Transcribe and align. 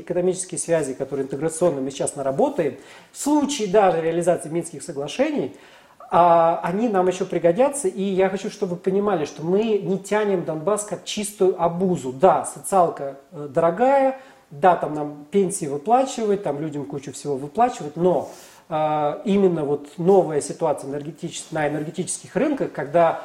экономические 0.00 0.58
связи, 0.58 0.94
которые 0.94 1.24
интеграционно 1.24 1.80
мы 1.80 1.90
сейчас 1.90 2.16
наработаем, 2.16 2.76
в 3.12 3.18
случае 3.18 3.68
даже 3.68 4.00
реализации 4.00 4.48
Минских 4.48 4.82
соглашений, 4.82 5.54
а, 6.10 6.60
они 6.62 6.88
нам 6.88 7.06
еще 7.08 7.24
пригодятся. 7.24 7.88
И 7.88 8.02
я 8.02 8.28
хочу, 8.30 8.50
чтобы 8.50 8.74
вы 8.74 8.80
понимали, 8.80 9.24
что 9.24 9.42
мы 9.42 9.78
не 9.78 9.98
тянем 9.98 10.44
Донбасс 10.44 10.84
как 10.84 11.04
чистую 11.04 11.60
обузу. 11.62 12.12
Да, 12.12 12.44
социалка 12.46 13.18
э, 13.32 13.48
дорогая, 13.52 14.20
да, 14.50 14.76
там 14.76 14.94
нам 14.94 15.26
пенсии 15.30 15.66
выплачивают, 15.66 16.42
там 16.42 16.60
людям 16.60 16.86
кучу 16.86 17.12
всего 17.12 17.36
выплачивают, 17.36 17.96
но 17.96 18.30
э, 18.70 19.20
именно 19.26 19.64
вот 19.64 19.88
новая 19.98 20.40
ситуация 20.40 20.90
на 20.90 21.68
энергетических 21.68 22.34
рынках, 22.34 22.72
когда 22.72 23.22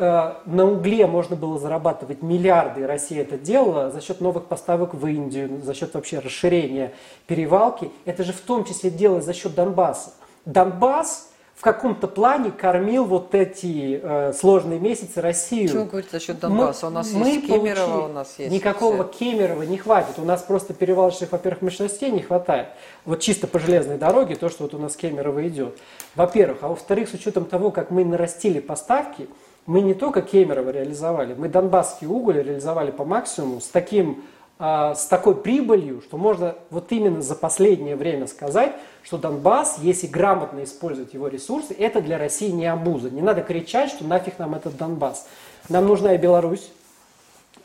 на 0.00 0.64
угле 0.64 1.06
можно 1.06 1.36
было 1.36 1.58
зарабатывать 1.58 2.22
миллиарды, 2.22 2.80
и 2.80 2.84
Россия 2.84 3.20
это 3.20 3.36
делала 3.36 3.90
за 3.90 4.00
счет 4.00 4.20
новых 4.20 4.46
поставок 4.46 4.94
в 4.94 5.06
Индию, 5.06 5.60
за 5.62 5.74
счет 5.74 5.92
вообще 5.94 6.18
расширения 6.18 6.94
перевалки, 7.26 7.90
это 8.06 8.24
же 8.24 8.32
в 8.32 8.40
том 8.40 8.64
числе 8.64 8.90
делалось 8.90 9.26
за 9.26 9.34
счет 9.34 9.54
Донбасса. 9.54 10.12
Донбасс 10.46 11.30
в 11.60 11.62
каком-то 11.62 12.08
плане 12.08 12.50
кормил 12.50 13.04
вот 13.04 13.34
эти 13.34 14.00
э, 14.02 14.32
сложные 14.32 14.80
месяцы 14.80 15.20
Россию. 15.20 15.68
Почему 15.68 15.84
говорите 15.84 16.10
за 16.10 16.18
счет 16.18 16.40
Донбасса? 16.40 16.86
Мы, 16.86 16.92
у 16.92 16.94
нас 16.94 17.12
мы 17.12 17.28
есть 17.28 17.46
Кемерово, 17.46 18.06
у 18.06 18.08
нас 18.08 18.34
есть. 18.38 18.50
Никакого 18.50 19.06
все. 19.06 19.18
Кемерово 19.18 19.64
не 19.64 19.76
хватит. 19.76 20.14
У 20.16 20.24
нас 20.24 20.40
просто 20.40 20.72
перевалочных, 20.72 21.30
во-первых, 21.32 21.60
мощностей 21.60 22.10
не 22.10 22.22
хватает. 22.22 22.68
Вот 23.04 23.20
чисто 23.20 23.46
по 23.46 23.58
железной 23.58 23.98
дороге, 23.98 24.36
то, 24.36 24.48
что 24.48 24.62
вот 24.62 24.72
у 24.72 24.78
нас 24.78 24.96
Кемерово 24.96 25.46
идет. 25.48 25.78
Во-первых. 26.14 26.60
А 26.62 26.68
во-вторых, 26.68 27.10
с 27.10 27.12
учетом 27.12 27.44
того, 27.44 27.70
как 27.70 27.90
мы 27.90 28.06
нарастили 28.06 28.60
поставки, 28.60 29.28
мы 29.66 29.80
не 29.82 29.94
только 29.94 30.22
Кемерово 30.22 30.70
реализовали, 30.70 31.34
мы 31.34 31.48
Донбасский 31.48 32.06
уголь 32.06 32.42
реализовали 32.42 32.90
по 32.90 33.04
максимуму 33.04 33.60
с 33.60 33.68
таким 33.68 34.24
а, 34.62 34.94
с 34.94 35.06
такой 35.06 35.36
прибылью, 35.36 36.02
что 36.02 36.18
можно 36.18 36.54
вот 36.68 36.92
именно 36.92 37.22
за 37.22 37.34
последнее 37.34 37.96
время 37.96 38.26
сказать, 38.26 38.72
что 39.02 39.16
Донбасс, 39.16 39.78
если 39.80 40.06
грамотно 40.06 40.64
использовать 40.64 41.14
его 41.14 41.28
ресурсы, 41.28 41.72
это 41.72 42.02
для 42.02 42.18
России 42.18 42.50
не 42.50 42.66
обуза. 42.66 43.08
Не 43.08 43.22
надо 43.22 43.40
кричать, 43.40 43.88
что 43.88 44.04
нафиг 44.04 44.38
нам 44.38 44.54
этот 44.54 44.76
Донбасс. 44.76 45.26
Нам 45.70 45.86
нужна 45.86 46.14
и 46.14 46.18
Беларусь 46.18 46.70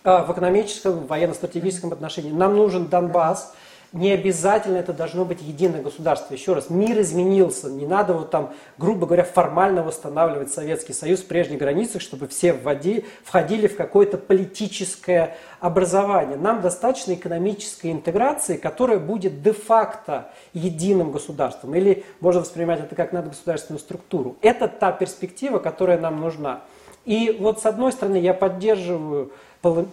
а, 0.05 0.23
в 0.23 0.31
экономическом, 0.31 1.05
военно-стратегическом 1.05 1.91
отношении. 1.91 2.31
Нам 2.31 2.55
нужен 2.55 2.85
Донбасс. 2.85 3.53
Не 3.95 4.11
обязательно 4.11 4.75
это 4.75 4.91
должно 4.91 5.23
быть 5.23 5.41
единое 5.41 5.81
государство. 5.81 6.33
Еще 6.33 6.51
раз, 6.51 6.69
мир 6.69 6.99
изменился. 6.99 7.69
Не 7.69 7.87
надо 7.87 8.13
вот 8.13 8.29
там, 8.29 8.53
грубо 8.77 9.05
говоря, 9.05 9.23
формально 9.23 9.83
восстанавливать 9.83 10.51
Советский 10.51 10.91
Союз 10.91 11.21
в 11.21 11.27
прежних 11.27 11.59
границах, 11.59 12.01
чтобы 12.01 12.27
все 12.27 12.51
вводи, 12.51 13.05
входили 13.23 13.67
в 13.67 13.77
какое-то 13.77 14.17
политическое 14.17 15.37
образование. 15.61 16.35
Нам 16.35 16.59
достаточно 16.59 17.13
экономической 17.13 17.89
интеграции, 17.89 18.57
которая 18.57 18.99
будет 18.99 19.41
де-факто 19.41 20.29
единым 20.51 21.13
государством. 21.13 21.73
Или 21.73 22.03
можно 22.19 22.41
воспринимать 22.41 22.81
это 22.81 22.95
как 22.95 23.13
надгосударственную 23.13 23.79
структуру. 23.79 24.35
Это 24.41 24.67
та 24.67 24.91
перспектива, 24.91 25.59
которая 25.59 25.97
нам 25.97 26.19
нужна. 26.19 26.63
И 27.05 27.37
вот 27.39 27.61
с 27.61 27.65
одной 27.65 27.93
стороны 27.93 28.17
я 28.17 28.33
поддерживаю 28.33 29.31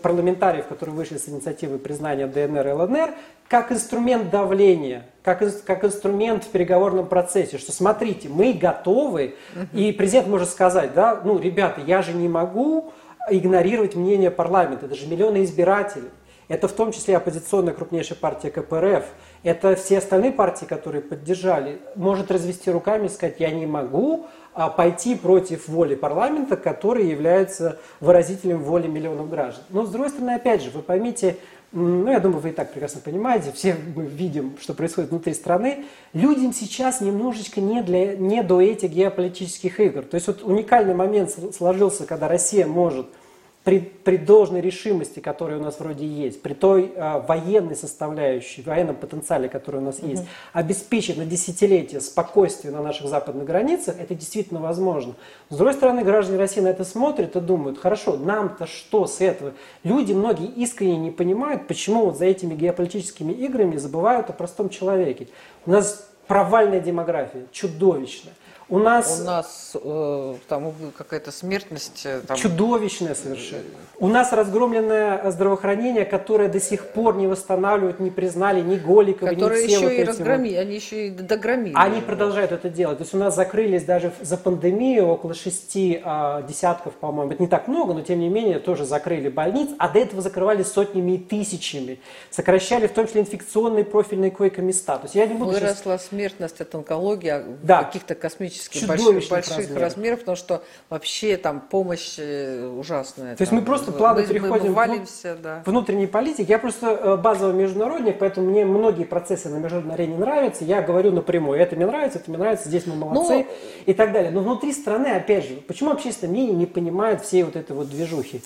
парламентариев, 0.02 0.66
которые 0.66 0.94
вышли 0.94 1.16
с 1.16 1.28
инициативы 1.28 1.78
признания 1.78 2.26
ДНР 2.26 2.68
и 2.68 2.72
ЛНР, 2.72 3.10
как 3.48 3.72
инструмент 3.72 4.30
давления, 4.30 5.06
как, 5.22 5.42
как 5.64 5.84
инструмент 5.84 6.44
в 6.44 6.48
переговорном 6.48 7.06
процессе, 7.06 7.58
что 7.58 7.72
смотрите, 7.72 8.28
мы 8.28 8.52
готовы, 8.52 9.34
и 9.72 9.92
президент 9.92 10.28
может 10.28 10.48
сказать, 10.48 10.94
да, 10.94 11.20
ну, 11.24 11.38
ребята, 11.38 11.80
я 11.80 12.02
же 12.02 12.12
не 12.12 12.28
могу 12.28 12.92
игнорировать 13.30 13.94
мнение 13.94 14.30
парламента, 14.30 14.86
это 14.86 14.94
же 14.94 15.06
миллионы 15.06 15.44
избирателей. 15.44 16.08
Это 16.52 16.68
в 16.68 16.72
том 16.72 16.92
числе 16.92 17.16
оппозиционная 17.16 17.72
крупнейшая 17.72 18.18
партия 18.18 18.50
КПРФ. 18.50 19.06
Это 19.42 19.74
все 19.74 19.96
остальные 19.96 20.32
партии, 20.32 20.66
которые 20.66 21.00
поддержали. 21.00 21.80
Может 21.96 22.30
развести 22.30 22.70
руками 22.70 23.06
и 23.06 23.08
сказать, 23.08 23.36
я 23.38 23.50
не 23.50 23.64
могу 23.64 24.26
а, 24.52 24.68
пойти 24.68 25.14
против 25.14 25.66
воли 25.66 25.94
парламента, 25.94 26.58
который 26.58 27.06
является 27.06 27.78
выразителем 28.00 28.62
воли 28.62 28.86
миллионов 28.86 29.30
граждан. 29.30 29.64
Но 29.70 29.86
с 29.86 29.88
другой 29.88 30.10
стороны, 30.10 30.32
опять 30.32 30.62
же, 30.62 30.68
вы 30.68 30.82
поймите, 30.82 31.38
ну, 31.72 32.10
я 32.10 32.20
думаю, 32.20 32.40
вы 32.40 32.50
и 32.50 32.52
так 32.52 32.70
прекрасно 32.70 33.00
понимаете, 33.02 33.50
все 33.52 33.74
мы 33.96 34.04
видим, 34.04 34.58
что 34.60 34.74
происходит 34.74 35.08
внутри 35.08 35.32
страны, 35.32 35.86
людям 36.12 36.52
сейчас 36.52 37.00
немножечко 37.00 37.62
не, 37.62 37.80
для, 37.80 38.14
не 38.14 38.42
до 38.42 38.60
этих 38.60 38.90
геополитических 38.90 39.80
игр. 39.80 40.02
То 40.02 40.16
есть 40.16 40.26
вот 40.26 40.42
уникальный 40.42 40.94
момент 40.94 41.34
сложился, 41.56 42.04
когда 42.04 42.28
Россия 42.28 42.66
может– 42.66 43.06
при, 43.64 43.78
при 43.78 44.16
должной 44.16 44.60
решимости, 44.60 45.20
которая 45.20 45.58
у 45.58 45.62
нас 45.62 45.78
вроде 45.78 46.04
есть, 46.04 46.42
при 46.42 46.52
той 46.52 46.92
э, 46.94 47.20
военной 47.26 47.76
составляющей, 47.76 48.62
военном 48.62 48.96
потенциале, 48.96 49.48
который 49.48 49.80
у 49.80 49.84
нас 49.84 50.00
mm-hmm. 50.00 50.10
есть, 50.10 50.24
обеспечить 50.52 51.16
на 51.16 51.24
десятилетия 51.24 52.00
спокойствие 52.00 52.72
на 52.72 52.82
наших 52.82 53.08
западных 53.08 53.44
границах, 53.46 54.00
это 54.00 54.14
действительно 54.14 54.60
возможно. 54.60 55.14
С 55.48 55.56
другой 55.56 55.74
стороны, 55.74 56.02
граждане 56.02 56.38
России 56.38 56.60
на 56.60 56.68
это 56.68 56.84
смотрят 56.84 57.36
и 57.36 57.40
думают, 57.40 57.78
хорошо, 57.78 58.16
нам-то 58.16 58.66
что 58.66 59.06
с 59.06 59.20
этого? 59.20 59.52
Люди 59.84 60.12
многие 60.12 60.46
искренне 60.46 60.96
не 60.96 61.10
понимают, 61.12 61.68
почему 61.68 62.06
вот 62.06 62.18
за 62.18 62.24
этими 62.24 62.54
геополитическими 62.54 63.32
играми 63.32 63.76
забывают 63.76 64.28
о 64.28 64.32
простом 64.32 64.70
человеке. 64.70 65.28
У 65.66 65.70
нас 65.70 66.08
провальная 66.26 66.80
демография, 66.80 67.46
чудовищная. 67.52 68.32
У 68.72 68.78
нас, 68.78 69.20
у 69.20 69.24
нас 69.24 69.72
э, 69.74 70.34
там 70.48 70.72
какая-то 70.96 71.30
смертность. 71.30 72.06
Э, 72.06 72.22
там... 72.26 72.38
Чудовищная 72.38 73.14
совершенно. 73.14 73.64
У 73.98 74.08
нас 74.08 74.32
разгромленное 74.32 75.30
здравоохранение, 75.30 76.06
которое 76.06 76.48
до 76.48 76.58
сих 76.58 76.86
пор 76.86 77.16
не 77.16 77.26
восстанавливают, 77.26 78.00
не 78.00 78.10
признали 78.10 78.62
ни 78.62 78.76
Голикова, 78.76 79.28
Которые 79.28 79.64
ни 79.64 79.66
все 79.66 79.76
еще 79.76 79.84
вот 79.84 79.92
и 79.92 79.96
эти 79.96 80.08
разгромили, 80.08 80.54
вот. 80.54 80.60
они 80.62 80.74
еще 80.74 81.06
и 81.08 81.10
догромили. 81.10 81.74
Они 81.76 82.00
продолжают 82.00 82.50
это 82.50 82.70
делать. 82.70 82.96
То 82.96 83.04
есть 83.04 83.14
у 83.14 83.18
нас 83.18 83.36
закрылись 83.36 83.84
даже 83.84 84.10
за 84.22 84.38
пандемию 84.38 85.06
около 85.06 85.34
шести 85.34 86.00
а, 86.02 86.40
десятков, 86.40 86.94
по-моему. 86.94 87.32
Это 87.32 87.42
не 87.42 87.48
так 87.48 87.68
много, 87.68 87.92
но 87.92 88.00
тем 88.00 88.20
не 88.20 88.30
менее 88.30 88.58
тоже 88.58 88.86
закрыли 88.86 89.28
больниц, 89.28 89.68
а 89.78 89.90
до 89.90 89.98
этого 89.98 90.22
закрывали 90.22 90.62
сотнями 90.62 91.12
и 91.12 91.18
тысячами. 91.18 92.00
Сокращали 92.30 92.86
в 92.86 92.92
том 92.92 93.06
числе 93.06 93.20
инфекционные 93.20 93.84
профильные 93.84 94.30
койко-места. 94.30 94.96
То 94.96 95.04
есть 95.04 95.14
я 95.14 95.26
не 95.26 95.34
буду 95.34 95.50
Выросла 95.50 95.98
сейчас... 95.98 96.06
смертность 96.06 96.60
от 96.62 96.74
онкологии 96.74 97.28
а 97.28 97.44
да. 97.62 97.84
каких-то 97.84 98.14
космических 98.14 98.61
больших, 98.86 99.28
больших 99.28 99.56
размеров. 99.56 99.82
размеров, 99.82 100.18
потому 100.20 100.36
что 100.36 100.62
вообще 100.90 101.36
там 101.36 101.60
помощь 101.60 102.16
э, 102.18 102.66
ужасная. 102.66 103.36
То 103.36 103.42
есть 103.42 103.50
там, 103.50 103.60
мы 103.60 103.64
просто 103.64 103.92
плавно 103.92 104.22
мы, 104.22 104.28
переходим 104.28 104.68
мы 104.68 104.72
валимся, 104.72 105.36
в 105.36 105.42
да. 105.42 105.62
внутренней 105.66 106.06
политики. 106.06 106.50
Я 106.50 106.58
просто 106.58 106.88
э, 106.88 107.16
базовый 107.16 107.54
международник, 107.54 108.18
поэтому 108.18 108.50
мне 108.50 108.64
многие 108.64 109.04
процессы 109.04 109.48
на 109.48 109.56
международной 109.56 109.94
арене 109.94 110.16
нравятся. 110.16 110.64
Я 110.64 110.82
говорю 110.82 111.12
напрямую, 111.12 111.58
это 111.58 111.76
мне 111.76 111.86
нравится, 111.86 112.18
это 112.18 112.30
мне 112.30 112.38
нравится, 112.38 112.68
здесь 112.68 112.86
мы 112.86 112.94
молодцы 112.94 113.34
ну, 113.34 113.46
и 113.86 113.94
так 113.94 114.12
далее. 114.12 114.30
Но 114.30 114.40
внутри 114.40 114.72
страны, 114.72 115.08
опять 115.08 115.46
же, 115.46 115.56
почему 115.56 115.90
общественное 115.90 116.32
мнение 116.32 116.54
не 116.54 116.66
понимает 116.66 117.22
всей 117.22 117.42
вот 117.42 117.56
этой 117.56 117.74
вот 117.74 117.88
движухи? 117.88 118.42